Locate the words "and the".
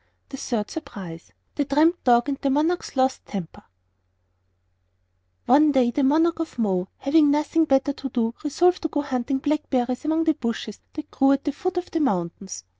2.29-2.49